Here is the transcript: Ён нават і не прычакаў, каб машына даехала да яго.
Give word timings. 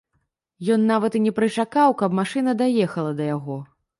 Ён 0.75 0.87
нават 0.91 1.17
і 1.19 1.21
не 1.25 1.33
прычакаў, 1.41 1.95
каб 2.01 2.17
машына 2.21 2.57
даехала 2.65 3.11
да 3.23 3.31
яго. 3.37 3.59